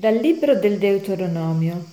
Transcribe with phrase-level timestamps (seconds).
[0.00, 1.84] Dal libro del Deuteronomio.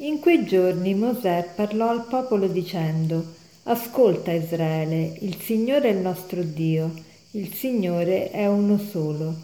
[0.00, 3.32] In quei giorni Mosè parlò al popolo dicendo,
[3.62, 6.92] Ascolta Israele, il Signore è il nostro Dio,
[7.30, 9.34] il Signore è uno solo.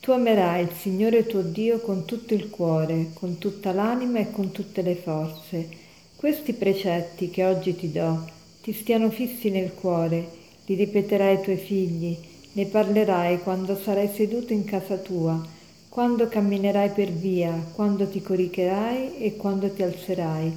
[0.00, 4.52] Tu amerai il Signore tuo Dio con tutto il cuore, con tutta l'anima e con
[4.52, 5.68] tutte le forze.
[6.16, 8.26] Questi precetti che oggi ti do
[8.62, 10.26] ti stiano fissi nel cuore,
[10.64, 12.16] li ripeterai ai tuoi figli,
[12.52, 15.58] ne parlerai quando sarai seduto in casa tua
[15.90, 20.52] quando camminerai per via, quando ti coricherai e quando ti alzerai.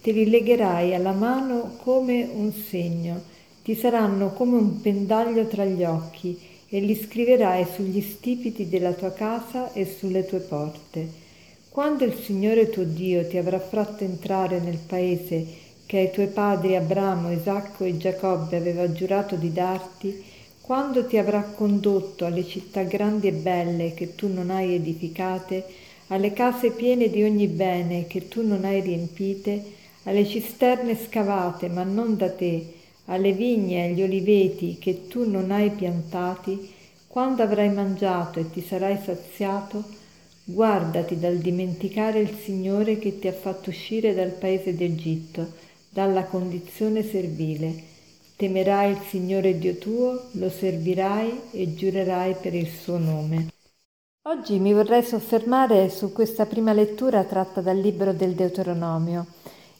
[0.00, 3.20] Te li legherai alla mano come un segno,
[3.62, 9.12] ti saranno come un pendaglio tra gli occhi e li scriverai sugli stipiti della tua
[9.12, 11.08] casa e sulle tue porte.
[11.68, 15.46] Quando il Signore tuo Dio ti avrà fatto entrare nel paese
[15.84, 20.24] che ai tuoi padri Abramo, Isacco e Giacobbe aveva giurato di darti,
[20.70, 25.64] quando ti avrà condotto alle città grandi e belle che tu non hai edificate,
[26.06, 29.64] alle case piene di ogni bene che tu non hai riempite,
[30.04, 32.72] alle cisterne scavate ma non da te,
[33.06, 36.70] alle vigne e agli oliveti che tu non hai piantati,
[37.08, 39.82] quando avrai mangiato e ti sarai saziato,
[40.44, 45.48] guardati dal dimenticare il Signore che ti ha fatto uscire dal paese d'Egitto,
[45.88, 47.89] dalla condizione servile
[48.40, 53.48] Temerai il Signore Dio tuo, lo servirai e giurerai per il suo nome.
[54.22, 59.26] Oggi mi vorrei soffermare su questa prima lettura tratta dal libro del Deuteronomio.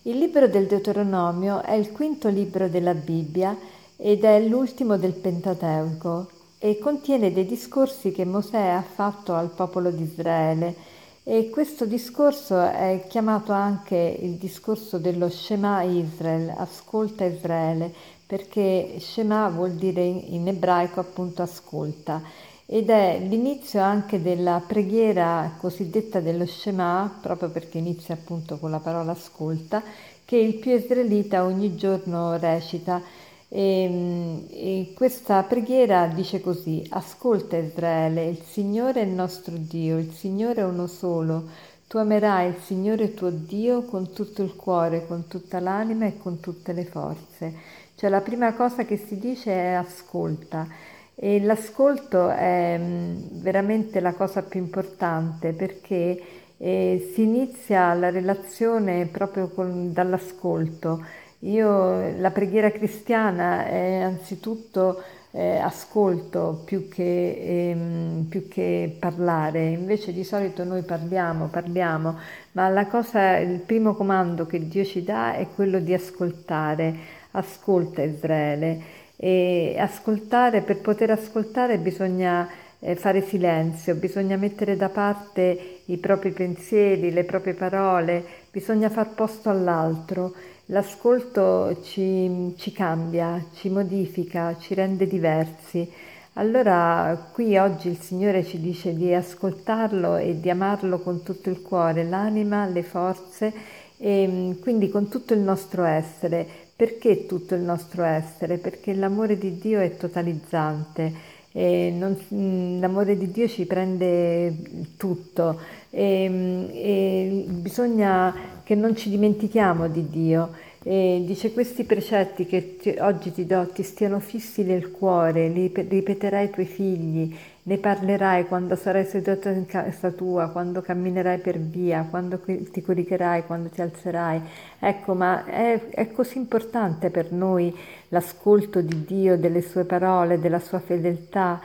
[0.03, 3.56] Il libro del Deuteronomio è il quinto libro della Bibbia
[3.97, 9.91] ed è l'ultimo del Pentateuco e contiene dei discorsi che Mosè ha fatto al popolo
[9.91, 18.19] di Israele e questo discorso è chiamato anche il discorso dello Shema Israel, ascolta Israele,
[18.30, 22.22] perché Shema vuol dire in ebraico appunto ascolta
[22.64, 28.78] ed è l'inizio anche della preghiera cosiddetta dello Shema, proprio perché inizia appunto con la
[28.78, 29.82] parola ascolta,
[30.24, 33.02] che il più israelita ogni giorno recita.
[33.48, 40.12] E, e questa preghiera dice così, ascolta Israele, il Signore è il nostro Dio, il
[40.12, 41.48] Signore è uno solo,
[41.88, 46.38] tu amerai il Signore tuo Dio con tutto il cuore, con tutta l'anima e con
[46.38, 47.78] tutte le forze.
[48.00, 50.66] Cioè la prima cosa che si dice è ascolta.
[51.15, 56.19] E l'ascolto è mm, veramente la cosa più importante perché
[56.56, 61.05] eh, si inizia la relazione proprio con, dall'ascolto.
[61.41, 65.03] Io, la preghiera cristiana è anzitutto
[65.33, 72.19] eh, ascolto più che, ehm, più che, parlare, invece di solito noi parliamo, parliamo,
[72.53, 78.02] ma la cosa, il primo comando che Dio ci dà è quello di ascoltare ascolta
[78.02, 82.48] Israele e ascoltare, per poter ascoltare bisogna
[82.80, 89.10] eh, fare silenzio, bisogna mettere da parte i propri pensieri, le proprie parole, bisogna far
[89.14, 90.34] posto all'altro.
[90.66, 95.91] L'ascolto ci, ci cambia, ci modifica, ci rende diversi.
[96.34, 101.60] Allora qui oggi il Signore ci dice di ascoltarlo e di amarlo con tutto il
[101.60, 103.52] cuore, l'anima, le forze
[103.98, 106.47] e quindi con tutto il nostro essere,
[106.80, 108.56] perché tutto il nostro essere?
[108.56, 111.12] Perché l'amore di Dio è totalizzante,
[111.52, 114.56] non, mm, l'amore di Dio ci prende
[114.96, 115.60] tutto
[115.91, 120.52] e, mm, e bisogna che non ci dimentichiamo di Dio.
[120.82, 125.70] E dice questi precetti che ti, oggi ti do ti stiano fissi nel cuore, li
[125.74, 131.58] ripeterai ai tuoi figli, ne parlerai quando sarai seduto in casa tua, quando camminerai per
[131.58, 134.41] via, quando ti coricherai, quando ti alzerai.
[134.78, 137.76] Ecco, ma è, è così importante per noi
[138.08, 141.60] l'ascolto di Dio, delle sue parole, della sua fedeltà.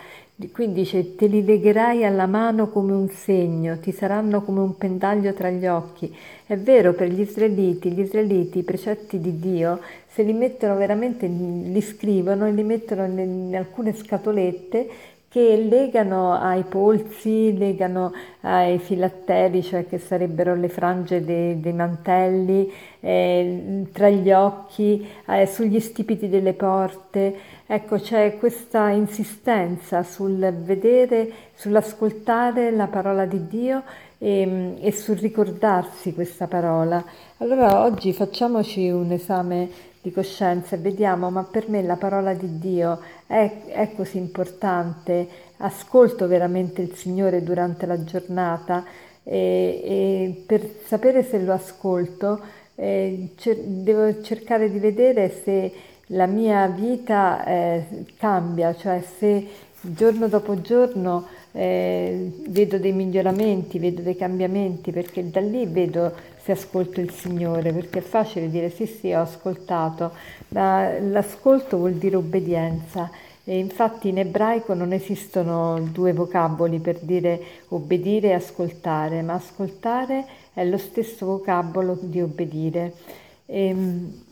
[0.52, 5.34] Quindi dice, te li legherai alla mano come un segno, ti saranno come un pendaglio
[5.34, 6.14] tra gli occhi.
[6.46, 11.26] È vero, per gli israeliti, gli israeliti, i precetti di Dio, se li mettono veramente,
[11.28, 14.90] li scrivono e li mettono in alcune scatolette
[15.36, 22.72] che legano ai polsi, legano ai filatteri, cioè che sarebbero le frange dei, dei mantelli,
[23.02, 27.36] eh, tra gli occhi, eh, sugli stipiti delle porte.
[27.66, 33.84] Ecco, c'è questa insistenza sul vedere, sull'ascoltare la parola di Dio
[34.18, 37.04] e, e sul ricordarsi questa parola.
[37.40, 39.68] Allora oggi facciamoci un esame
[40.06, 45.28] di coscienza e vediamo, ma per me la parola di Dio è, è così importante,
[45.58, 48.86] ascolto veramente il Signore durante la giornata
[49.24, 52.40] e, e per sapere se lo ascolto
[52.76, 55.74] eh, cer- devo cercare di vedere se
[56.10, 59.48] la mia vita eh, cambia, cioè se
[59.82, 66.52] giorno dopo giorno eh, vedo dei miglioramenti, vedo dei cambiamenti, perché da lì vedo se
[66.52, 70.12] ascolto il Signore, perché è facile dire sì sì ho ascoltato,
[70.50, 73.10] ma l'ascolto vuol dire obbedienza.
[73.48, 80.26] E infatti in ebraico non esistono due vocaboli per dire obbedire e ascoltare, ma ascoltare
[80.54, 82.94] è lo stesso vocabolo di obbedire.
[83.46, 84.24] E, ehm,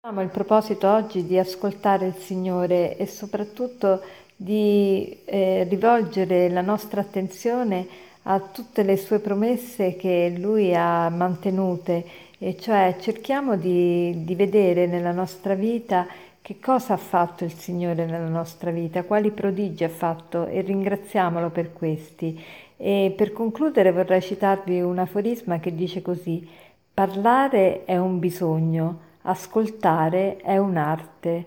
[0.00, 4.02] abbiamo il proposito oggi di ascoltare il Signore e soprattutto
[4.36, 7.86] di eh, rivolgere la nostra attenzione
[8.22, 12.04] a tutte le sue promesse che lui ha mantenute,
[12.38, 16.06] e cioè cerchiamo di, di vedere nella nostra vita
[16.40, 21.50] che cosa ha fatto il Signore nella nostra vita, quali prodigi ha fatto e ringraziamolo
[21.50, 22.38] per questi.
[22.76, 26.46] E per concludere vorrei citarvi un aforisma che dice così,
[26.92, 31.46] parlare è un bisogno, ascoltare è un'arte.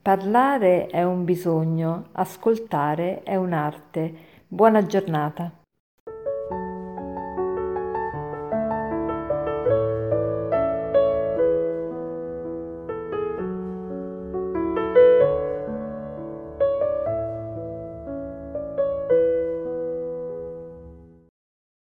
[0.00, 4.14] Parlare è un bisogno, ascoltare è un'arte.
[4.48, 5.57] Buona giornata.